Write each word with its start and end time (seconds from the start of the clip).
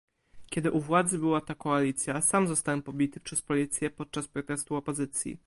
Kiedy 0.49 0.71
u 0.71 0.79
władzy 0.81 1.19
była 1.19 1.41
ta 1.41 1.55
koalicja, 1.55 2.21
sam 2.21 2.47
zostałem 2.47 2.81
pobity 2.81 3.19
przez 3.19 3.41
policję 3.41 3.89
podczas 3.89 4.27
protestu 4.27 4.75
opozycji 4.75 5.37